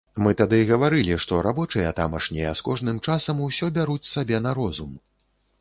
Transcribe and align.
Мы 0.25 0.31
тады 0.39 0.57
гаварылі, 0.69 1.17
што 1.25 1.41
рабочыя 1.49 1.91
тамашнія 2.01 2.55
з 2.63 2.67
кожным 2.71 2.97
часам 3.09 3.45
усё 3.49 3.73
бяруць 3.79 4.11
сабе 4.15 4.37
на 4.49 4.59
розум. 4.63 4.99